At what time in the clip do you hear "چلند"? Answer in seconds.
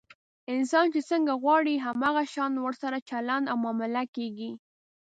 3.09-3.45